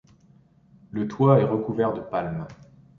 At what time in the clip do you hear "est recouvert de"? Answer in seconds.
1.41-2.01